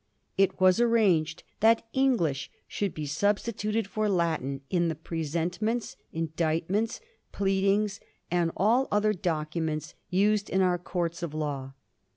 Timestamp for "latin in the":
4.09-4.95